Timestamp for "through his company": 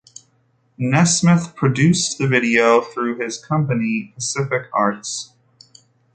2.81-4.11